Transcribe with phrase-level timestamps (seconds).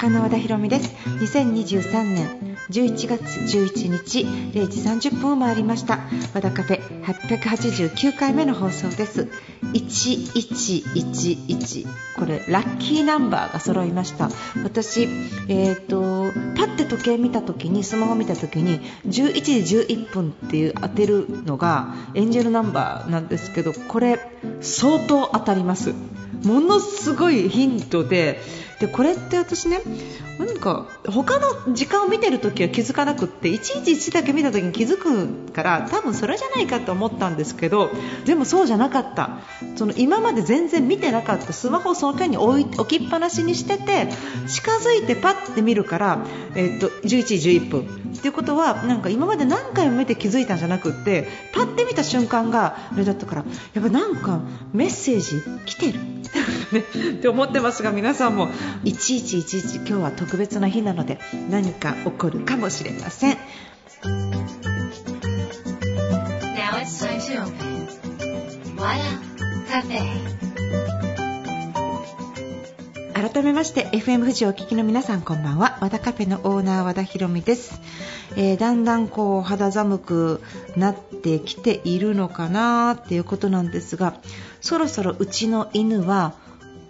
[0.00, 0.94] 家の和田博美です。
[1.04, 4.80] 2023年11月11日0時
[5.10, 5.98] 30分を回りました。
[6.32, 9.28] 和田カフェ889回目の放送です。
[9.74, 11.86] 1111
[12.16, 14.30] これラッキーナンバーが揃いました。
[14.64, 15.02] 私
[15.48, 24.18] えっ、ー、とパッて時計見た時にスマホ見た時に11時11分っていう当てるのがエンジェルナンバーなんですけどこれ
[24.62, 25.92] 相当当たります。
[26.42, 28.40] ものすごい頻度で
[28.80, 29.82] でこれって私ね
[30.38, 37.90] なんか他の時間を見てるときは気づかなくって111だけ見たときに気づくから多分それじゃないかと思ったんですけど
[38.24, 39.40] でもそうじゃなかった。
[39.76, 41.52] その今まで全然見てなかった。
[41.52, 44.08] スマホをその間に置きっぱなしにしてて
[44.48, 46.24] 近づいてパッて見るから、
[46.54, 48.00] えー、っと11時11分。
[48.16, 54.40] っていうことはなんか今まで何回も見て気づいたんじゃなくってパッて見た瞬間があれだったからやっぱなんか
[54.72, 56.00] メッセージ来てる。
[56.70, 58.48] って思ってますが皆さんも。
[58.84, 61.18] 1111今日は特別な日なので
[61.50, 63.38] 何か起こるかもしれません。
[73.14, 75.78] 改めまして FM 富士お聞きの皆さんこんばんは。
[75.82, 77.80] 和田カフェのオーナー和田博美です、
[78.34, 80.40] えー、だんだんこう肌寒く
[80.76, 84.14] なってきているのかなっていうことなんですが
[84.62, 86.34] そろそろうちの犬は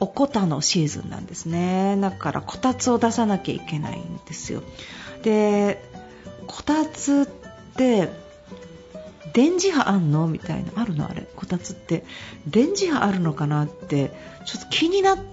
[0.01, 1.97] おこたのシーズンなんですね。
[2.01, 4.63] だからこたつを出さなきゃいけないんですよ。
[5.23, 5.85] で
[6.47, 8.09] こたつって
[9.33, 10.27] 電磁波あんの？
[10.27, 11.29] みたいなあるのあれ？
[11.37, 12.05] こたつって。
[12.47, 14.11] 電磁波あるのかなって
[14.47, 15.31] ちょっと気になって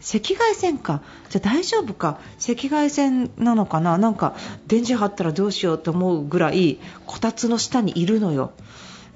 [0.00, 1.02] 赤外線か。
[1.28, 2.18] じゃあ大丈夫か？
[2.40, 3.98] 赤外線なのかな？
[3.98, 4.34] なんか
[4.66, 8.52] 電磁波あったらどうしようと思うぐらいこたつの下にいるのよ。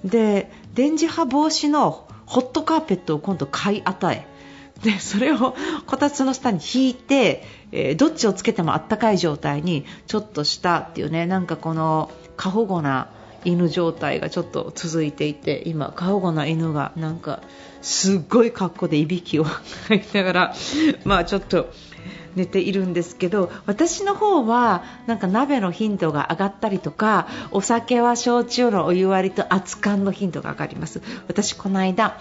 [0.04, 4.26] で電磁波防止のホットカーペットを今度買い与え
[4.82, 5.54] でそれを
[5.86, 13.08] こたつの下に引いて、えー、どっちをつけてもあったかい状態にちょっとしたっていうねなんかこの過保護な
[13.44, 17.42] 犬状態がちょっと続いていて今、過保護な犬がなんか
[17.80, 19.44] すっごい格好でいびきを
[19.88, 20.54] かきながら
[21.04, 21.70] まあちょっと
[22.36, 31.02] 寝ているんですけど私の方はなんか鍋の頻度が上がったりとかお酒は焼酎のお湯割りと熱燗の頻度が上がります。
[31.26, 32.20] 私この間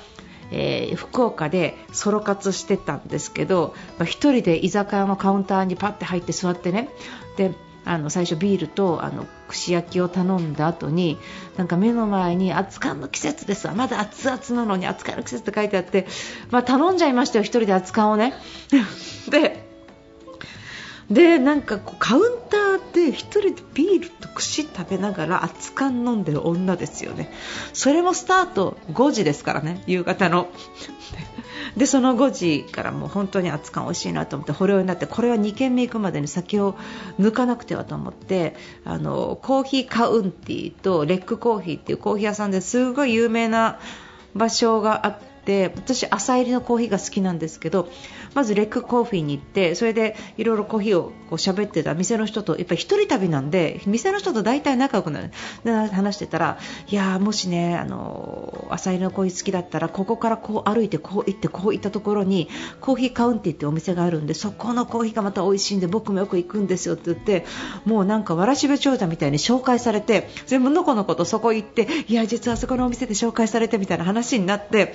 [0.51, 6.89] えー、福岡でソロ活してたんですけど、まあ、1人で居酒屋のカウンターにパッて入って座ってね
[7.35, 7.51] で
[7.85, 11.19] あの最初ビールとあの串焼きを頼んだ後に
[11.55, 13.75] なんか目の前に熱燗の季節ですわ。
[13.75, 16.07] まだ熱々なのに熱燗の季節って書いてあって、
[16.49, 18.33] まあ、頼んじゃいましたよ、1人で熱燗をね。
[19.29, 19.74] で
[21.09, 27.31] でなんかこうカウンターで1人でビールと串食べながら熱燗飲んでる女ですよね。
[27.73, 30.47] それもスタート5時ですからね夕方の。
[31.77, 36.75] でその5時からもう本当に熱燗美味しいなと思って保養になってこれは2軒目行くまでに酒を
[37.19, 38.55] 抜かなくてはと思って
[38.85, 43.79] あのコーヒーカウンティーとレックコーヒーっていうコーヒー屋さんですごい有名な
[44.35, 45.34] 場所があって
[45.75, 47.87] 私、朝入りのコーヒーが好きなんですけど
[48.33, 55.31] まずレックコーヒーに行ってそれでいろいろコーヒーをこう喋ってた店の人とやっぱり一人旅なんで店の人と大体仲良くなる。
[55.65, 62.49] 話してたらいやもしねあの朝入りのコーヒー好きだったらここからこう歩いてこう行ってこう行ったところに
[62.81, 67.45] コーヒーカウンティーってお店があるんでそこのコーヒーがまた美味しいんで僕もよく行くんですよって言って
[67.85, 74.93] もうなんかわらしべ長者みたいに紹介されて全部のこのことそこ行っていや実はそこのお店で紹介されてみたいな話になって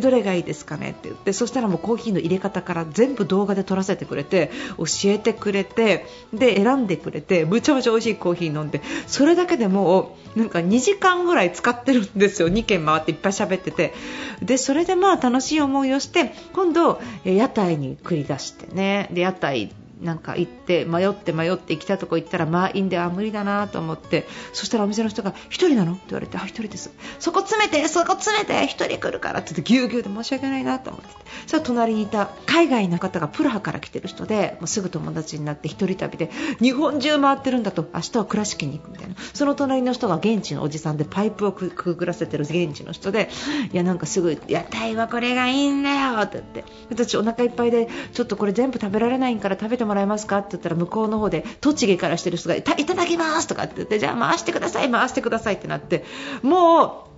[0.00, 12.48] どれがいいですかねって言ってそしたらもうコーヒーの入れ方から全部動画で撮らせてくれて教えてくれてで選んでくれてむちゃむちゃ美味しいコーヒー飲んでそれだけでもうなんか2時間ぐらい使ってるんですよ。
[12.48, 13.94] 2軒回っていっぱい喋ってて。
[14.42, 19.08] でそれでまあ楽しい思いをして今度屋台に繰り出してね。
[19.12, 25.92] で屋台なんか行って迷って迷って来たとこ行ったら満員であ無理だなと思ってそしたらお店の人が1人なの？
[25.92, 26.92] って言われてあ1人です。
[27.18, 31.08] そこ詰めてそこ詰めて1人来るからって言ってぎゅうぎゅうで申し訳ないなと思って
[31.42, 36.30] そした隣にいた海外の方がプラハから来てる人でもうすぐ友達になって1人旅で
[36.60, 37.88] 日本中回ってるんだと。
[37.94, 39.14] 明日は倉敷に行くみたいな。
[39.32, 43.28] その隣の人が現地のおじさんでパイプをくぐらせてる現地の人で
[43.72, 46.64] いやなんかすぐ屋台はこれがいいんだよって言って。
[46.90, 56.04] 私お腹いっぱいでちょっとこれ全部食べられないから食べてもらえますかって言ったら向こうの方で栃木からしてる人がいただきますとかって言ってじゃあ回してください回してくださいってなって
[56.42, 57.14] もう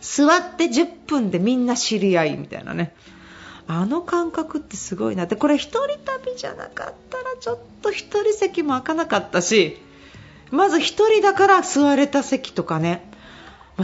[0.00, 2.94] 座って10分でみんな知り合いみたいなね。
[3.66, 5.24] あの感覚ってすごいな。
[5.24, 9.80] ってこれ1人旅じゃなかったらちょっと1人席も開かなかったし
[10.50, 13.08] まず1人だから座れた席とかね。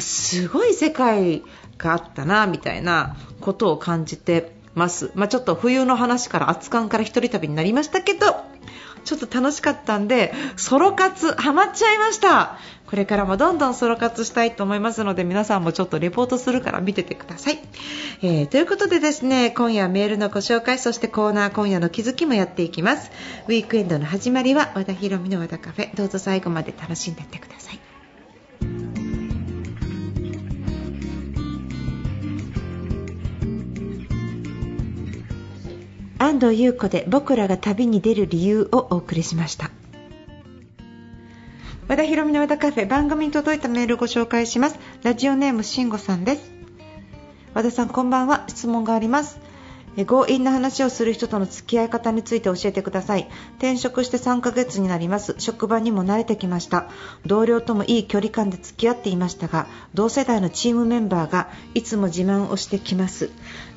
[0.00, 1.42] すごい世界
[1.78, 8.36] があったなみたいなことを感じてます、まあ、ちょっと冬の話から熱燗から一人旅になりましたけど
[9.04, 12.58] ちょっと楽しかったんでソロ活ハマっちゃいました。
[12.86, 17.58] これからもどんどんソロ活したいと思いますので皆さんもちょっとレポートするから見ててください、
[18.22, 23.10] えー、ということでですね今夜メールのご紹介そしてコーナー今夜の気づきもやっていきます。
[23.48, 25.96] ウィークエンドの始まりは和田ヒ美の和田カフェ。
[25.96, 27.85] どうぞ最後まで楽しんでいってください。
[36.26, 39.70] 安藤優子で僕らが旅に出る理由をお送りしました。
[41.86, 44.78] 和田ヒ美の和田カフェ番組に届いたメールをご紹介します。
[45.04, 46.50] ラジオネームしんごさんです。
[47.54, 48.42] 和田さんこんばんは。
[48.48, 49.38] 質問があります。
[50.04, 53.28] 強引な話をする人との付き合い方について教えてください。
[53.58, 55.34] 転職して3ヶ月になります。
[55.38, 56.90] 職場にも慣れてきました。
[57.24, 63.30] 同僚ともいい距離感で付き合っていましたが同世代のチームメンバーがいつも自慢をしてきます。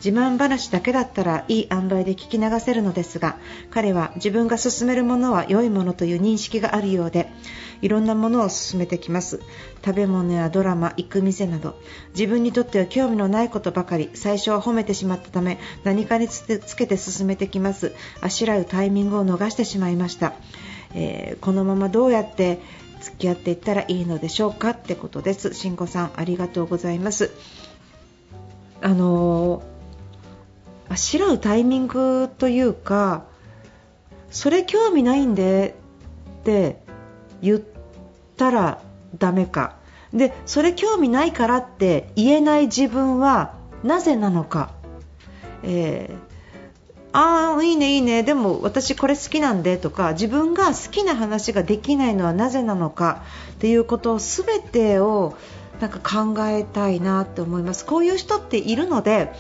[0.04, 3.38] 自慢話だけだったらいい塩梅で聞き流せるのですが
[3.70, 7.32] 彼は自分が進めるものは良いものという認識があるようで
[7.82, 9.40] いろんなものを進めてきます。
[9.86, 11.80] 食べ物やドラマ行く店など。
[12.14, 14.10] 自分にとっては興味のないことばかり。
[14.14, 16.46] 最初は褒めてしまったため何かにつ
[16.76, 17.94] けて進めてきます。
[18.22, 20.34] あしらうタイミングを逃してしまいました、
[20.94, 22.60] えー、このままどうやって
[23.02, 24.72] 付き合っていったらいいのでしょうか？
[24.72, 25.54] ってことです。
[25.54, 27.32] 慎吾さんありがとうございます。
[28.82, 33.26] あのー、あしらうタイミングというか
[34.32, 35.76] それ興味ないんで
[36.42, 36.82] って
[37.42, 37.62] 言っ
[38.38, 38.82] たら
[39.18, 39.76] ダメか。
[40.14, 43.54] でそれ興味ないからって言えない自分は
[43.84, 44.72] なぜなのか、
[45.62, 46.30] えー、
[47.12, 48.24] ああいいねいいね。
[48.24, 53.24] でも私これ好きなんでとか自分が好きな話ができないのはなぜなのか。
[53.54, 55.36] っていうことを全てを
[55.82, 57.86] なんか考えたいなって思います。
[57.86, 59.34] こういう人っているので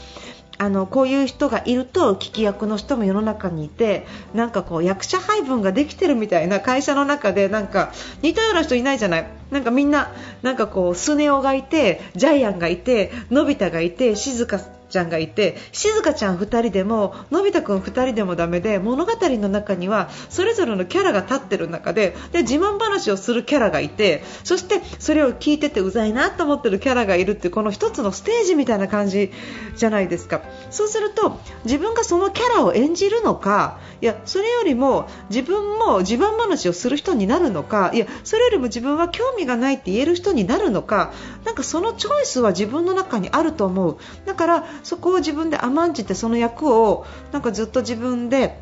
[0.61, 9.27] あのこういう人がいると聞き役の人も世の中にいてなんかこう役者配分ができてるみたいな会社の中でなんか似たような人いないじゃない？
[9.51, 10.11] なんかみんな
[10.41, 14.59] なんかこうスネ夫がいてジャイアンがいてのび太がいて静香
[14.89, 29.31] ちゃんがいて静香ちゃん2人でものび太くん2人でもダメで物語の中にはそれぞれのキャラが立ってる中でで自慢話をするキャラがいてそしてそれを聞いててうざいなと思ってるキャラがいるっていうこの1つのステージみたいな感じ
[29.75, 30.41] じゃないですか。
[30.69, 41.11] そうすると自分がそのキャラを演じるのかいやそれよりも自分も自慢話をする人になるのかいやそれよりも自分は興味がないって言える人になるのか
[41.45, 43.97] なんかそのチョイスは自分の中にあると思う。
[44.25, 48.59] だからそこを自分で甘んじてその役をなんかずっと自分で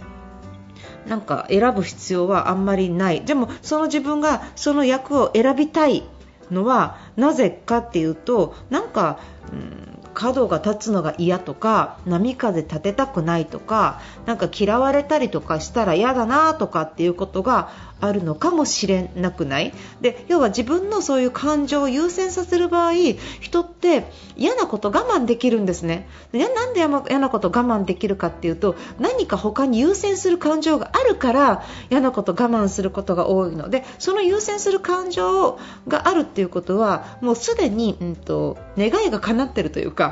[1.08, 3.24] なんか選ぶ必要はあんまりない。
[3.24, 6.04] でもその自分がその役を選びたい
[6.52, 9.20] のはなぜかっていうとなんか、
[9.52, 17.70] うん角が立つのが嫌とか波風立てたくないとかなんか嫌われたりとかしたら嫌だなとかっていうことが
[18.00, 19.74] あるのかもしれなくない？
[20.02, 22.94] で要は自分のそういう感情を優先させる場合
[23.40, 24.06] 人って
[24.36, 26.08] 嫌なこと我慢できるんですね。
[26.32, 33.70] でなんで嫌なこと我慢できるかっていうと何か他に優先する感情があるから嫌なこと我慢することが多いの。
[33.70, 40.07] でその優先する感情があるっていうことはもうすでに、うんと、願いが叶ってるというか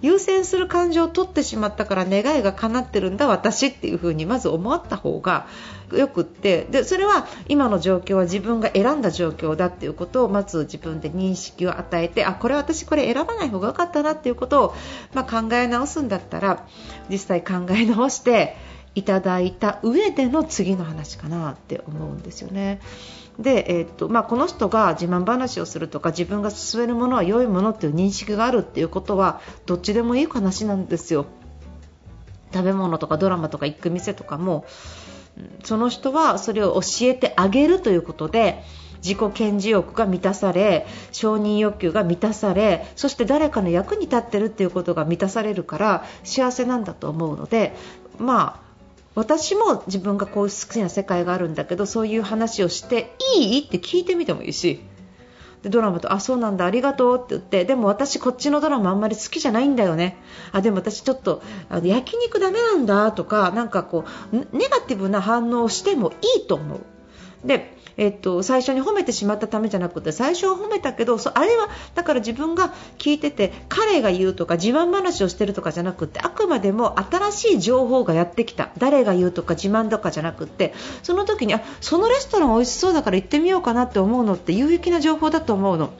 [0.00, 5.48] 優先する感情を取ってしまったから願いが叶ってるんだ私っていう風にまず思った方が
[5.92, 14.74] よくってでそれは今の状況は自分が選んだ状況だっていうことをまず自分で認識を与えてあこれ私これ選ばない方が良かったなっていうことを、
[15.14, 16.66] まあ、考え直すんだったら
[17.10, 18.56] 実際考え直して
[18.94, 22.80] いただいた上での次の話かなって思うんですよね。
[23.38, 31.26] で、えー、っとまあ、この人が自慢話をするとか自分が進めるものは良いものっていう認識があるっていうことはどっちでもいい話なんですよ。
[32.52, 34.64] 食べ物とかドラマとか行く店とかも
[35.64, 38.64] その人はそれを教えてあげるということで
[39.02, 47.76] 自己顕示欲が満たされ承認欲求が満たされそして誰かの役に立ってるっていうことが満たされるから幸せなんだと思うので
[48.18, 48.67] まあ
[49.18, 53.66] 私も自分がこう好きな世界があるんだけどそういう話をしていい？
[53.66, 54.80] って聞いてみてもいいし。
[55.62, 60.16] でドラマとあそうなんだありがとうって言ってでも私こっちのドラマあんまり好きじゃないんだよね。
[60.52, 66.80] あでも私ちょっとあの焼肉ダメなんだとかなんかこうネガティブな反応をしてもいいと思う。
[67.44, 85.92] でえっと、最初に褒めてしまったためじゃなくて最初は褒めたけどそあれはだから自分が聞いてて彼が言うとか自慢話をしてるとかじゃなくてあくまでも新しい情報がやってきた誰が言うとか自慢とかじゃなくてその時にあそのレストラン美味しそうだから行ってみようかなって思うのって有益な情報だと思うの。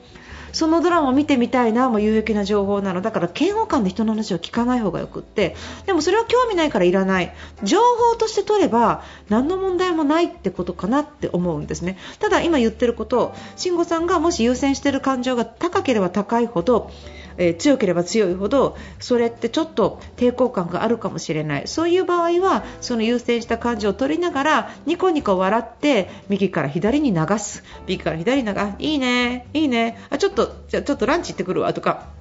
[0.51, 3.01] そのドラマを見てみたいなも有益な情報なの。
[3.01, 5.55] だから嫌悪感で人の話を聞かない方がよくって。
[5.85, 7.33] でもそれは興味ないからいらない。
[7.63, 11.97] 情報として取れば何の問題もないってことかなって思うんですね。
[12.19, 16.91] ただ今言ってること慎吾さんがもし優先してる感情が高ければ高いほど
[17.39, 21.67] えー、強ければ強いほどそれってちょっと抵抗感があるかもしれない。
[21.67, 27.63] そういう場合はその優先した感じを取りながらニコニコ笑って右から左に流す。
[27.87, 28.75] 右から左に流す。
[28.79, 29.47] いいね。
[29.53, 29.97] いいね。
[30.09, 32.18] あちょっとじゃちょっとランチ行ってくるわとか。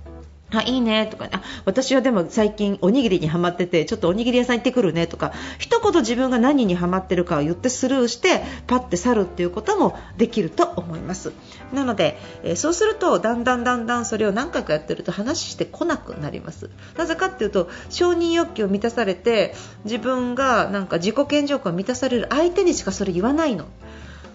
[0.51, 11.33] あ、いいねとか、あ、私はでも最近おにぎりにハマってて、ちょっとおにぎり屋さん行ってくるねとか、一言自分が何にハマってるかを言ってスルーして、パッて去るっていうこともできると思います。
[11.75, 16.71] なので、えー、そうすると、だんだんだんだんそれを何回かやってると話してこなくなります。
[16.97, 23.67] なぜかっていうと、承認欲求を満たされて、自分がなんか自己顕示欲が満たされる相手にしかそれ言わないの。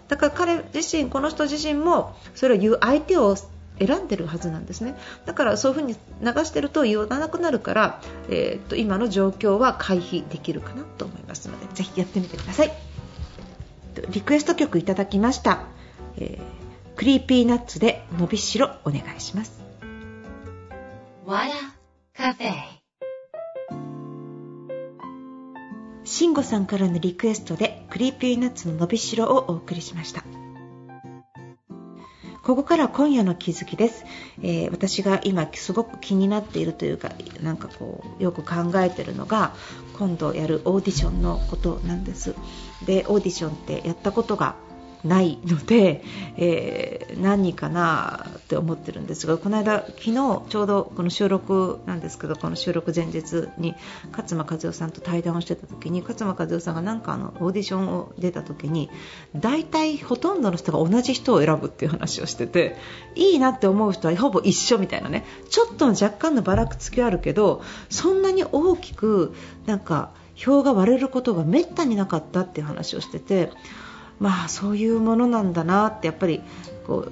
[0.10, 3.36] だから彼自身、この人自身もそれを言う相手を
[3.80, 4.96] 選んでるはずなんですね。
[5.26, 12.72] だからそういうふうに流してると言わなくなるから、えー、っと今の状況は回避できるかなと思いますのでぜひやってみてください。
[14.10, 15.66] リクエスト曲いただきました、
[16.18, 19.62] えー、 Creepy Nutsで伸びしろお願いします。
[21.26, 21.54] わら
[22.16, 22.84] カフェ。
[26.06, 30.24] 慎吾さんからのリクエストで Creepy Nutsの伸びしろをお送りしました
[32.44, 34.04] ここから今夜の気づきです、
[34.42, 37.10] えー、私が今すごく気になっているというか
[37.42, 39.56] なんかこうよく考えているのが
[39.98, 42.36] 今度やるオーディションのことなんです。
[42.86, 44.56] でオーディションってやったことが
[45.04, 46.02] ないので、
[46.38, 53.76] えー、何かなって思ってるんですがこの間、昨日ちょうどこの収録なんですけどこの収録前日に
[54.12, 58.90] 勝間和代さんと対談をしてた時に勝間和代さんがなんかあのオーディションを出た時に
[59.36, 62.78] 大体ほとんどの人が同じ人を選ぶっていう話をしてて
[63.16, 65.26] いいなって思う人はほぼ一緒みたいなね。
[65.50, 73.52] ちょっと若干のばらつきはあるけどそんなに大きくなんか票が割れることがめったになかったっていう話をしてて
[74.20, 76.42] まあそういうものなんだなってやっぱり
[76.86, 77.12] こう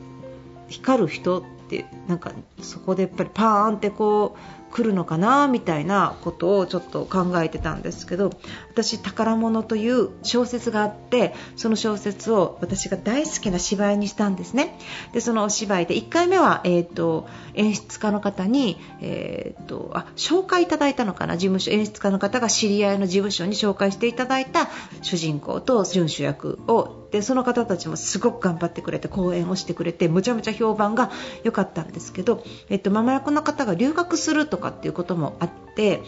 [0.69, 2.31] 光る人ってなんか
[2.61, 8.31] そこでやっぱりパーンってこう来るのかなみたいなことをちょっと考えてたんですけど
[8.71, 14.77] 私、宝物という小説があってその小説を私が大好きな芝居にしたんですね。
[15.13, 21.37] でそのお芝居で1回目は、えーと、演出家の方に、えーと、あ紹介いただいたのかな？
[21.37, 24.69] 事務所演出家の方が知り合いの事務所に紹介していただいた
[25.01, 27.01] 主人公と準主役を。
[27.11, 31.11] でその方たちもすごく頑張ってくれて講演をしてくれてむちゃむちゃ評判が
[31.43, 36.01] 良かったんですけど、えっと、ママ役の方が留学するとかっていうこともあって、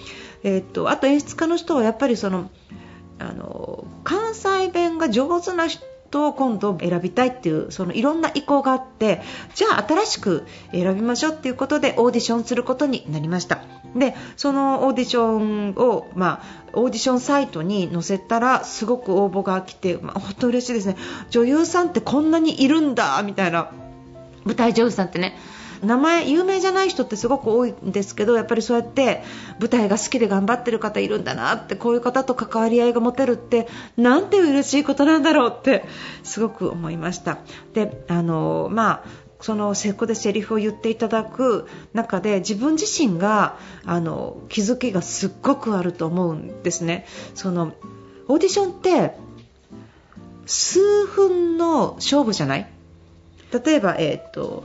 [0.43, 2.49] えっと、あと演出家の人はやっぱりその
[3.19, 9.21] あの関西弁が上手な人を今度選びたいっていうそのいろんな意向があって
[9.55, 13.61] じゃあ新しく選びましょうっていうことでオーディションすることになりました。
[13.95, 20.97] でそのオーディションを、まあ、オーディションサイトに載せたらすごく応募が来て、まあ、本当嬉しいですね。
[21.29, 23.71] 女優さんってこんなにいるんだみたいな。
[24.45, 25.37] 舞台女優さんってね。
[25.83, 29.23] 名前有名じゃない人ってすごく多いんですけどやっぱりそうやって
[29.59, 35.85] 舞台が好きで頑張ってる方いるんだなってこういう方と関わり合いが持てるってなんて嬉しいことなんだろうって
[36.23, 37.39] すごく思いました。
[37.73, 47.05] であのまあそのセコでセリフを言っていただく中で自分自身があの気づきがすっごくあると思うんですね。
[47.35, 47.73] その
[48.29, 49.17] オーディションって
[50.45, 52.69] 数分の勝負じゃない？
[53.65, 54.63] 例えば、えーと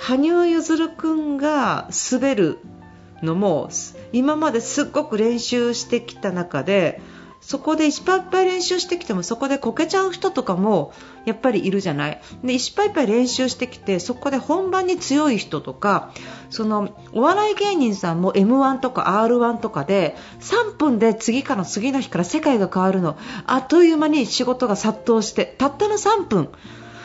[0.00, 2.58] 羽生結弦君が滑る
[3.22, 3.68] のも
[4.12, 7.00] 今まですっごく練習してきた中で
[7.42, 10.92] そこで石パイパイ練習してきてもそこでこけちゃう人とかも
[11.24, 12.20] やっぱりいるじゃない？
[12.44, 16.12] で石パイパイ練習してきてそこで本番に強い人とか
[16.50, 23.16] そのお笑い芸人さんも m 1とか r 1とかで3分で次から次の日から世界が変わるの。
[23.46, 26.50] あっという間に仕事が殺到してたったの3分。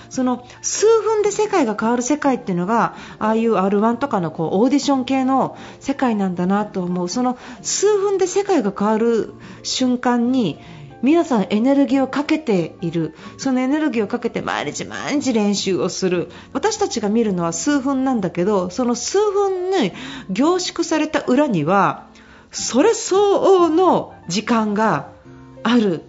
[0.10, 7.10] その数分で世界が変わる世界っていうのがああいう R1 とかのこうオーディション系の世界なんだなと思う。
[7.10, 9.34] その数分で世界が変わる
[9.64, 10.60] 瞬間に
[11.02, 13.14] 皆さんエネルギーをかけている。
[13.38, 16.32] そのエネルギーをかけて毎日毎日練習をする。
[16.54, 19.92] 私たちが見るのは数分なんだけどその数分に
[20.30, 22.08] 凝縮された裏には
[22.52, 25.10] それ相応の時間が
[25.64, 26.04] ある。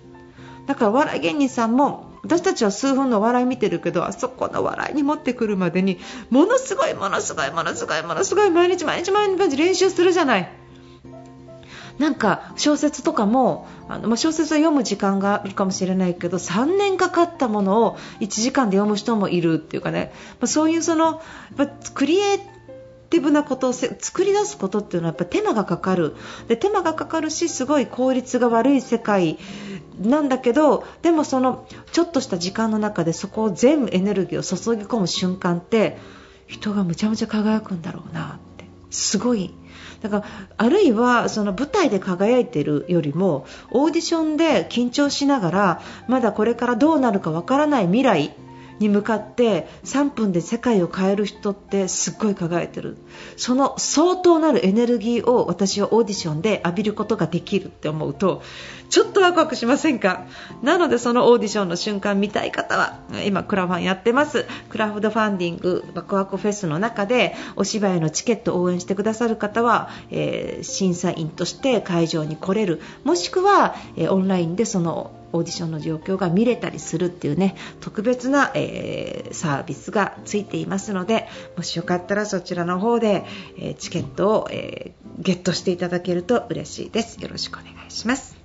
[0.67, 5.99] だから笑い芸人さんも私たちは数分の笑い見てるけどあそこの笑いに持ってくるまでに
[6.31, 10.49] ものすごいものすごいものすごいものすごい毎日毎日毎日練習するじゃない。
[11.99, 21.23] なんか小説とかもあの、まあ、小説は読む時間があるかもしれないけど3年かかったものを1時間で読む人もいるっていうかね、まあ、そういうその
[21.57, 22.56] やっぱクリエイ
[23.11, 26.17] ティブなことを作り出すことっていうのはやっぱ手間がかかる。
[26.49, 29.39] で手間がかかるしすごい効率が悪い世界
[30.01, 35.99] なんだけどでもそのちょっとした時間の中でそこを全部エネルギーを注ぎ込む瞬間って
[36.47, 38.65] 人がむちゃむちゃ輝くんだろうなって。
[38.91, 39.55] すごい。
[40.03, 40.25] だから
[40.57, 48.35] あるいはその舞台で輝いているよりもオーディションで緊張しながらまだこれからどうなるかわからない未来
[48.79, 52.97] に向かって3分で世界を変える人ってすっごい輝いてる。
[53.37, 58.43] その相当なるエネルギーを私はオーディションで浴びることができるって思うと
[58.89, 60.27] ちょっとワクワクしませんか？
[60.63, 64.47] なのでそのオーディションの瞬間見たい方は今クラファンやってます。
[64.69, 72.81] クラフトファンディングワクワクフェスの中でお芝居のチケットを応援してくださる方は、えー、審査員として会場に来れる。
[73.05, 83.25] もしくは、えー、オンラインでそのオーディションの状況が見れたりするっていうね特別な、えー、サービスがついていますのでもしよかったらそちらの方で、
[83.59, 87.21] えチケットを、えゲットしていただけると嬉しいです。
[87.21, 88.36] よろしくお願いします。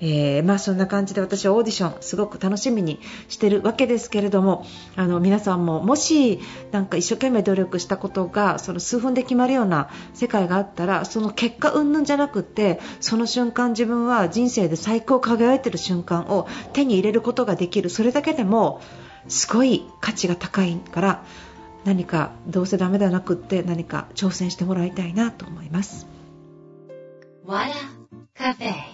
[0.00, 4.66] えー、まあ、そんな感じで私はオーディションすごく楽しみにしているわけですけれども
[4.96, 6.40] あの皆さんももし
[6.72, 18.80] なんか一生懸命努力したことがその数分で決まるような世界があったらその結果云々じゃなくてその瞬間自分は人生で最高輝いている瞬間を手に入れることができるそれだけでも
[19.28, 21.24] すごい価値が高いから
[21.84, 26.06] 何かどうせダメではなくって何か挑戦してもらいたいなと思います。
[28.34, 28.93] カフェ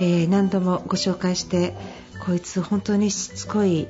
[0.00, 1.74] えー、何度もご紹介して
[2.24, 3.88] こいつ本当にしつこい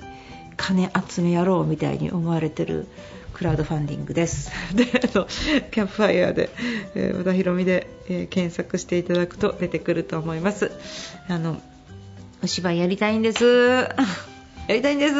[0.56, 2.86] 金集め野郎みたいに思われてる
[3.32, 4.50] クラウドファンディングです。
[4.74, 6.48] であのキャンプファイヤーで、
[6.94, 10.70] えー、和田博美で、えー、検索していただくと出てくると思います。
[11.28, 11.60] あの
[12.42, 13.44] お芝居やりたいんです。
[14.68, 15.14] やりたいんです。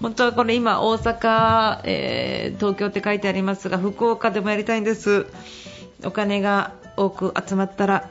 [0.00, 5.26] 本当はこれ今大阪、えー、東京って書いてありますが福岡でもやりたいんです。
[6.04, 8.08] お金が多く集まったら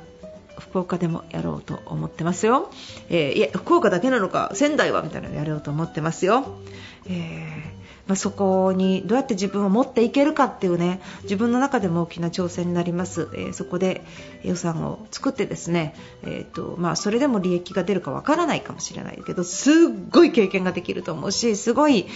[0.62, 2.72] 福岡でもやろうと思ってますよ、
[3.10, 6.60] えー、いや福岡だけなのか仙台はみたいなのやろうと思ってますよ、
[7.06, 14.02] えーまあ、そこにどうやって自分を持っていけるかっていうね自分の中でも大きな挑戦になります、えー、そこで
[14.44, 19.74] 予算を作ってですね、えーとまあ、それでも利益が出るかわからないかもしれないけどすっ
[20.12, 22.08] ごい経験ができると思うしすごい、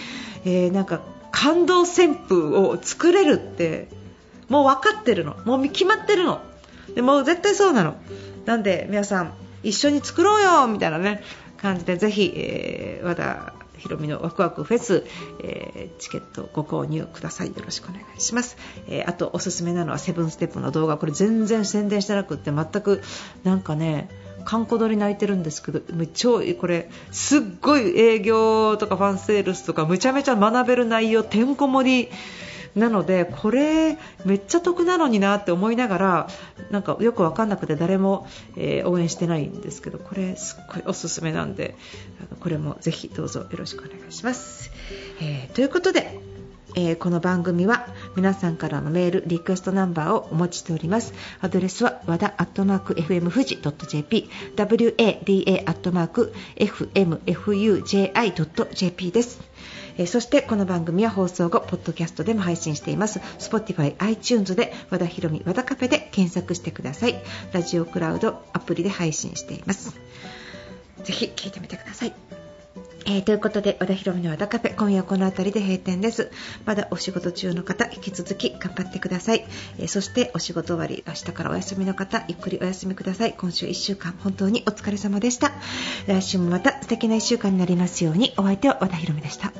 [0.44, 3.88] えー、なんか感動旋風を作れるって
[4.48, 5.36] もう分かってるの。
[5.44, 6.40] もう決まってるの。
[6.94, 7.96] でも絶対そうなの。
[8.46, 11.22] なんで皆さん一緒に作ろうよみたいなね
[11.58, 15.04] 感じでぜひ、えー、和田ひろみのワクワクフェス、
[15.42, 17.48] えー、チケットご購入ください。
[17.48, 18.56] よろしくお願いします、
[18.88, 20.96] えー、あとおすすめなのはセブンステップの動画。
[20.96, 23.02] これ全然宣伝してなくって全く
[23.44, 24.08] なんかね
[24.44, 25.80] 観光鳥泣いてるんですけど
[26.14, 32.10] 超これすっごい営業とかファンセールスとかむちゃめちゃ学べる内容てんこ盛り。
[32.76, 36.28] なのでこれめっちゃ得なのになって思いながら
[36.70, 41.74] なんかよく分かんなくて誰も、えー、応援してないんですけどこれすっごい おすすめなんで
[42.40, 44.70] これもぜひどうぞよろしくお願いします。
[45.20, 46.20] えー、ということで
[46.78, 47.86] えー、この番組は
[48.16, 51.14] 皆さんからのメール、リクエストナンバーをお持ちしております。
[51.40, 59.40] アドレスは和田アットマーク FM 富士 .jp、wada アットマーク FMFUJI.jp です。
[59.98, 67.14] えそしてこの番組は放送後ポッドキャストでも配信しています Spotify、iTunes で和田ひろみ和田カフェで検索してください
[67.52, 69.98] ラジオクラウドアプリで配信しています
[71.04, 72.14] ぜひ聞いてみてください
[73.08, 76.32] えー、ということで、和田ひろみの和田カフェ、今夜この辺りで閉店です。
[76.64, 79.46] まだお仕事中の方、引き続き頑張ってください。
[79.78, 83.34] えー、そしてお仕事終わり、明日からお休みの方、ゆっくりお休みください。
[83.34, 85.52] 今週1週間、本当にお疲れ様でした。
[86.08, 89.52] 来週もまた素敵な1週間になりますように、お相手は和田ひろみでした。